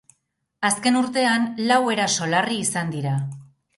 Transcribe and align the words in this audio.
Azken 0.69 0.95
urtean, 1.01 1.45
lau 1.73 1.79
eraso 1.97 2.31
larri 2.33 2.59
izan 2.67 2.91
dira. 2.97 3.17